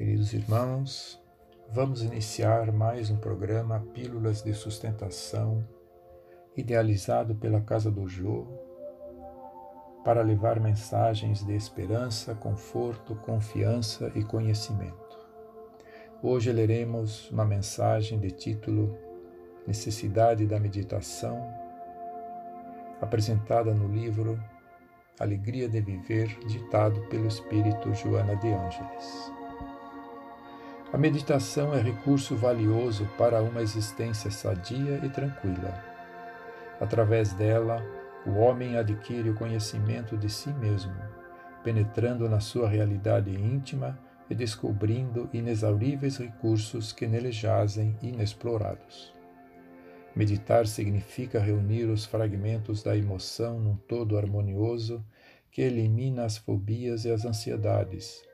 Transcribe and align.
Queridos 0.00 0.32
irmãos, 0.32 1.22
vamos 1.70 2.02
iniciar 2.02 2.72
mais 2.72 3.10
um 3.10 3.18
programa 3.18 3.86
Pílulas 3.92 4.42
de 4.42 4.54
Sustentação, 4.54 5.62
idealizado 6.56 7.34
pela 7.34 7.60
Casa 7.60 7.90
do 7.90 8.08
Jô, 8.08 8.46
para 10.02 10.22
levar 10.22 10.58
mensagens 10.58 11.44
de 11.44 11.54
esperança, 11.54 12.34
conforto, 12.34 13.14
confiança 13.16 14.10
e 14.14 14.24
conhecimento. 14.24 15.18
Hoje 16.22 16.50
leremos 16.50 17.30
uma 17.30 17.44
mensagem 17.44 18.18
de 18.18 18.30
título 18.30 18.96
Necessidade 19.66 20.46
da 20.46 20.58
Meditação, 20.58 21.46
apresentada 23.02 23.74
no 23.74 23.86
livro 23.86 24.42
Alegria 25.18 25.68
de 25.68 25.82
Viver, 25.82 26.38
ditado 26.46 27.02
pelo 27.10 27.26
Espírito 27.26 27.92
Joana 27.92 28.34
de 28.36 28.48
Ângeles. 28.48 29.39
A 30.92 30.98
meditação 30.98 31.72
é 31.72 31.80
recurso 31.80 32.34
valioso 32.34 33.08
para 33.16 33.40
uma 33.40 33.62
existência 33.62 34.28
sadia 34.28 35.00
e 35.04 35.08
tranquila. 35.08 35.72
Através 36.80 37.32
dela, 37.32 37.80
o 38.26 38.32
homem 38.32 38.76
adquire 38.76 39.30
o 39.30 39.34
conhecimento 39.36 40.16
de 40.16 40.28
si 40.28 40.52
mesmo, 40.54 40.92
penetrando 41.62 42.28
na 42.28 42.40
sua 42.40 42.68
realidade 42.68 43.30
íntima 43.30 43.96
e 44.28 44.34
descobrindo 44.34 45.30
inexauríveis 45.32 46.18
recursos 46.18 46.92
que 46.92 47.06
nele 47.06 47.30
jazem 47.30 47.96
inexplorados. 48.02 49.14
Meditar 50.14 50.66
significa 50.66 51.38
reunir 51.38 51.84
os 51.84 52.04
fragmentos 52.04 52.82
da 52.82 52.96
emoção 52.96 53.60
num 53.60 53.76
todo 53.76 54.18
harmonioso 54.18 55.04
que 55.52 55.62
elimina 55.62 56.24
as 56.24 56.36
fobias 56.36 57.04
e 57.04 57.12
as 57.12 57.24
ansiedades, 57.24 58.24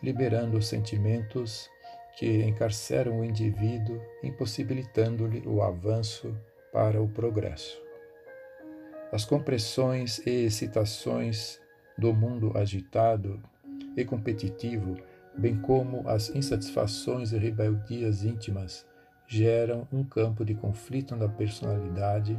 liberando 0.00 0.56
os 0.56 0.68
sentimentos 0.68 1.73
que 2.16 2.42
encarceram 2.42 3.20
o 3.20 3.24
indivíduo, 3.24 4.00
impossibilitando-lhe 4.22 5.42
o 5.46 5.62
avanço 5.62 6.34
para 6.72 7.02
o 7.02 7.08
progresso. 7.08 7.82
As 9.12 9.24
compressões 9.24 10.18
e 10.26 10.44
excitações 10.44 11.60
do 11.96 12.12
mundo 12.12 12.56
agitado 12.56 13.40
e 13.96 14.04
competitivo, 14.04 14.96
bem 15.36 15.60
como 15.60 16.08
as 16.08 16.30
insatisfações 16.30 17.32
e 17.32 17.38
rebeldias 17.38 18.24
íntimas, 18.24 18.86
geram 19.26 19.86
um 19.92 20.04
campo 20.04 20.44
de 20.44 20.54
conflito 20.54 21.16
na 21.16 21.28
personalidade 21.28 22.38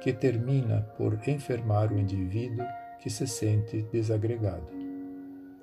que 0.00 0.12
termina 0.12 0.82
por 0.96 1.18
enfermar 1.26 1.92
o 1.92 1.98
indivíduo 1.98 2.66
que 3.00 3.10
se 3.10 3.26
sente 3.26 3.82
desagregado. 3.92 4.83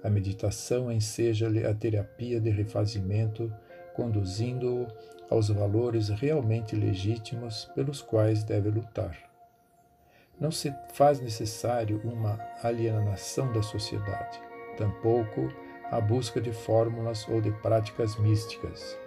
A 0.04 0.10
meditação 0.10 0.92
enseja-lhe 0.92 1.66
a 1.66 1.74
terapia 1.74 2.40
de 2.40 2.50
refazimento, 2.50 3.54
conduzindo-o 3.94 4.88
aos 5.30 5.50
valores 5.50 6.10
realmente 6.10 6.76
legítimos 6.76 7.66
pelos 7.76 8.02
quais 8.02 8.44
deve 8.44 8.70
lutar. 8.70 9.18
Não 10.40 10.52
se 10.52 10.74
faz 10.94 11.20
necessário 11.20 12.02
uma 12.04 12.40
alienação 12.64 13.54
da 13.54 13.62
sociedade, 13.62 14.42
tampouco 14.76 15.50
a 15.92 16.02
busca 16.02 16.42
de 16.42 16.52
fórmulas 16.52 17.28
ou 17.28 17.40
de 17.40 17.52
práticas 17.62 18.18
místicas, 18.18 18.98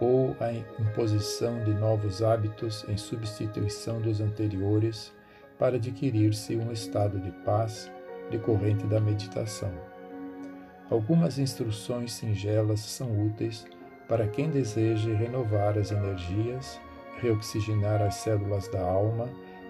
ou 0.00 0.36
a 0.38 0.52
imposição 0.52 1.64
de 1.64 1.72
novos 1.72 2.22
hábitos 2.22 2.84
em 2.88 2.96
substituição 2.96 4.00
dos 4.00 4.20
anteriores 4.20 5.12
para 5.58 5.76
adquirir-se 5.76 6.54
um 6.56 6.70
estado 6.70 7.18
de 7.18 7.32
paz 7.44 7.90
decorrente 8.30 8.86
da 8.86 9.00
meditação. 9.00 9.97
Algumas 10.90 11.38
instruções 11.38 12.12
singelas 12.12 12.80
são 12.80 13.26
úteis 13.26 13.66
para 14.08 14.26
quem 14.26 14.48
deseje 14.48 15.12
renovar 15.12 15.76
as 15.76 15.90
energias, 15.90 16.80
reoxigenar 17.20 18.00
as 18.00 18.14
células 18.16 18.68
da 18.68 18.80
alma 18.80 19.28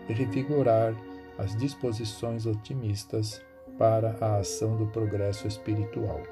e 0.09 0.13
revigorar 0.13 0.95
as 1.37 1.57
disposições 1.57 2.47
otimistas 2.47 3.43
para 3.77 4.17
a 4.21 4.37
ação 4.37 4.77
do 4.77 4.87
progresso 4.87 5.47
espiritual. 5.47 6.23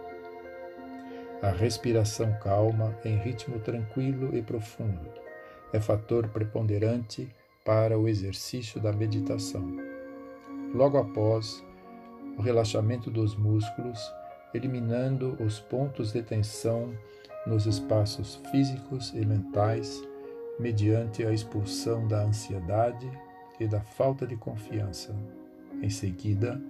A 1.43 1.51
respiração 1.51 2.33
calma, 2.41 2.97
em 3.05 3.17
ritmo 3.19 3.59
tranquilo 3.59 4.37
e 4.37 4.43
profundo, 4.43 5.11
é 5.73 5.81
fator 5.81 6.29
preponderante 6.29 7.29
para 7.65 7.99
o 7.99 8.09
exercício 8.09 8.81
da 8.81 8.93
meditação. 8.93 9.77
Logo 10.73 10.97
após 10.97 11.63
o 12.39 12.43
relaxamento 12.43 13.11
dos 13.11 13.37
músculos, 13.37 14.01
eliminando 14.57 15.37
os 15.41 15.61
pontos 15.61 16.13
de 16.13 16.23
tensão 16.23 16.93
nos 17.47 17.67
espaços 17.67 18.41
físicos 18.51 19.13
e 19.15 19.25
mentais, 19.25 20.03
mediante 20.59 21.25
a 21.25 21.33
expulsão 21.33 22.09
da 22.09 22.23
ansiedade 22.23 23.09
e 23.61 23.67
da 23.69 23.81
falta 23.81 24.27
de 24.27 24.37
confiança. 24.37 25.15
Em 25.83 25.91
seguida, 25.91 26.61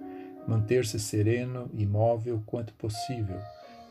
manter-se 0.47 0.99
sereno 0.99 1.69
e 1.73 1.83
imóvel 1.83 2.41
quanto 2.45 2.73
possível, 2.73 3.39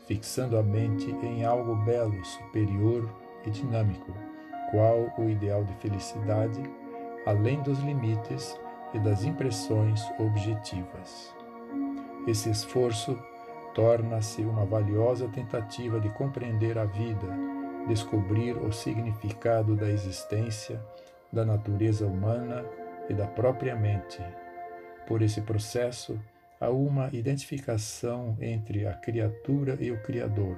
fixando 0.07 0.57
a 0.57 0.63
mente 0.63 1.09
em 1.11 1.43
algo 1.43 1.75
belo, 1.83 2.23
superior 2.23 3.09
e 3.45 3.49
dinâmico, 3.49 4.13
qual 4.71 5.13
o 5.17 5.29
ideal 5.29 5.63
de 5.63 5.73
felicidade, 5.75 6.61
além 7.25 7.61
dos 7.63 7.79
limites 7.79 8.57
e 8.93 8.99
das 8.99 9.23
impressões 9.23 10.01
objetivas. 10.17 11.35
Esse 12.27 12.49
esforço 12.49 13.17
torna-se 13.77 14.41
uma 14.41 14.65
valiosa 14.65 15.27
tentativa 15.27 15.99
de 15.99 16.09
compreender 16.09 16.79
a 16.79 16.85
vida, 16.85 17.27
descobrir 17.87 18.57
o 18.57 18.71
significado 18.71 19.75
da 19.75 19.87
existência, 19.87 20.83
da 21.31 21.45
natureza 21.45 22.07
humana 22.07 22.65
e 23.07 23.13
da 23.13 23.27
própria 23.27 23.75
mente. 23.75 24.19
Por 25.05 25.21
esse 25.21 25.41
processo, 25.41 26.19
há 26.59 26.71
uma 26.71 27.09
identificação 27.13 28.35
entre 28.41 28.87
a 28.87 28.93
criatura 28.93 29.77
e 29.79 29.91
o 29.91 30.01
Criador, 30.01 30.57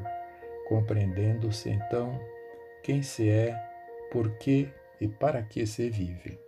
compreendendo-se 0.69 1.69
então 1.69 2.18
quem 2.81 3.02
se 3.02 3.29
é, 3.29 3.53
por 4.13 4.31
que 4.38 4.69
e 5.02 5.09
para 5.09 5.44
que 5.44 5.68
se 5.68 5.90
vive. 5.90 6.40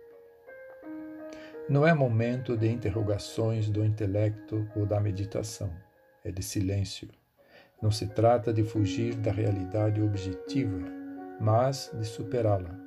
Não 1.68 1.86
é 1.86 1.92
momento 1.92 2.56
de 2.56 2.66
interrogações 2.72 3.68
do 3.68 3.84
intelecto 3.84 4.66
ou 4.74 4.86
da 4.86 4.98
meditação 4.98 5.70
é 6.24 6.30
de 6.30 6.42
silêncio. 6.42 7.08
Não 7.80 7.90
se 7.90 8.06
trata 8.06 8.52
de 8.52 8.62
fugir 8.62 9.14
da 9.16 9.32
realidade 9.32 10.00
objetiva, 10.00 10.78
mas 11.40 11.90
de 11.98 12.06
superá-la. 12.06 12.78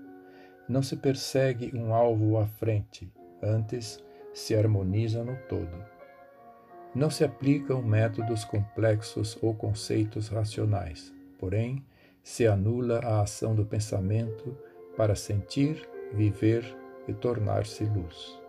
Não 0.68 0.82
se 0.82 0.96
persegue 0.96 1.76
um 1.76 1.94
alvo 1.94 2.38
à 2.38 2.48
frente, 2.48 3.12
antes 3.42 4.04
se 4.34 4.56
harmoniza 4.56 5.24
no 5.24 5.36
todo. 5.50 5.84
Não 6.94 7.10
se 7.10 7.24
aplicam 7.24 7.82
métodos 7.82 8.46
complexos 8.46 9.38
ou 9.42 9.54
conceitos 9.54 10.30
racionais, 10.30 11.14
porém, 11.38 11.86
se 12.24 12.48
anula 12.48 13.00
a 13.00 13.22
ação 13.22 13.54
do 13.54 13.66
pensamento 13.66 14.58
para 14.96 15.14
sentir, 15.14 15.88
viver 16.14 16.66
e 17.08 17.14
tornar-se 17.14 17.84
luz. 17.84 18.40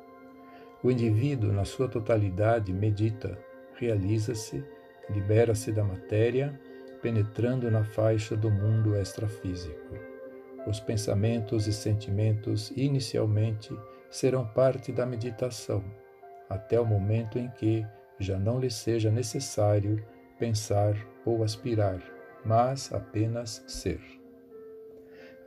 O 0.83 0.91
indivíduo, 0.91 1.53
na 1.53 1.65
sua 1.65 1.89
totalidade, 1.89 2.73
medita, 2.73 3.37
realiza-se 3.75 4.65
libera-se 5.11 5.73
da 5.73 5.85
matéria, 5.85 6.59
penetrando 7.01 7.71
na 7.71 7.85
faixa 7.85 8.37
do 8.37 8.51
mundo 8.51 8.97
extrafísico. 8.97 9.95
Os 10.67 10.81
pensamentos 10.81 11.67
e 11.67 11.73
sentimentos 11.73 12.73
inicialmente 12.77 13.77
serão 14.11 14.47
parte 14.47 14.91
da 14.91 15.07
meditação, 15.07 15.85
até 16.49 16.81
o 16.81 16.85
momento 16.85 17.39
em 17.39 17.49
que 17.51 17.87
já 18.19 18.39
não 18.39 18.59
lhe 18.59 18.71
seja 18.71 19.11
necessário 19.11 20.05
pensar 20.39 20.97
ou 21.25 21.45
aspirar, 21.45 22.03
mas 22.45 22.93
apenas 22.93 23.63
ser. 23.67 24.01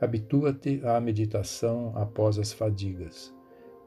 Habitua-te 0.00 0.80
à 0.84 0.98
meditação 0.98 1.92
após 1.94 2.38
as 2.38 2.52
fadigas. 2.52 3.34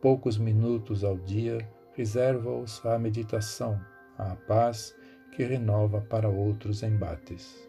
Poucos 0.02 0.38
minutos 0.38 1.04
ao 1.04 1.18
dia 1.18 1.58
reserva-os 1.94 2.86
à 2.86 3.00
meditação, 3.00 3.80
à 4.18 4.36
paz 4.36 4.96
que 5.36 5.44
renova 5.44 6.02
para 6.02 6.30
outros 6.30 6.84
embates. 6.84 7.68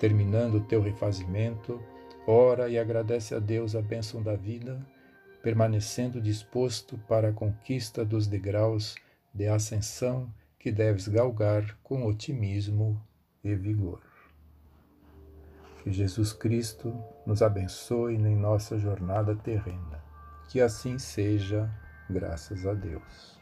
Terminando 0.00 0.56
o 0.56 0.64
teu 0.64 0.82
refazimento, 0.82 1.80
ora 2.26 2.68
e 2.68 2.78
agradece 2.78 3.34
a 3.34 3.38
Deus 3.38 3.76
a 3.76 3.80
bênção 3.80 4.22
da 4.22 4.34
vida, 4.34 4.84
permanecendo 5.42 6.20
disposto 6.20 6.98
para 7.08 7.28
a 7.28 7.32
conquista 7.32 8.04
dos 8.04 8.26
degraus 8.26 8.94
de 9.32 9.46
ascensão 9.48 10.28
que 10.58 10.70
deves 10.70 11.08
galgar 11.08 11.76
com 11.82 12.04
otimismo 12.06 13.00
e 13.42 13.54
vigor. 13.54 14.00
Que 15.82 15.90
Jesus 15.90 16.32
Cristo 16.32 16.96
nos 17.26 17.42
abençoe 17.42 18.14
em 18.14 18.36
nossa 18.36 18.78
jornada 18.78 19.34
terrena. 19.34 20.02
Que 20.48 20.60
assim 20.60 20.98
seja, 20.98 21.68
graças 22.08 22.64
a 22.66 22.74
Deus. 22.74 23.41